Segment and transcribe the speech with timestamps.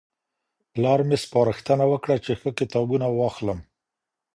[0.73, 3.59] پلار مي سپارښتنه وکړه چي ښه کتابونه واخلم.